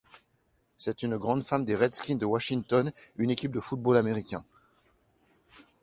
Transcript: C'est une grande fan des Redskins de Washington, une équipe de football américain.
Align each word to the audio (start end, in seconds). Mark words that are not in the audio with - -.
C'est 0.77 1.03
une 1.03 1.15
grande 1.17 1.43
fan 1.43 1.63
des 1.63 1.75
Redskins 1.75 2.17
de 2.17 2.25
Washington, 2.25 2.91
une 3.17 3.29
équipe 3.29 3.51
de 3.51 3.59
football 3.59 3.97
américain. 3.97 4.43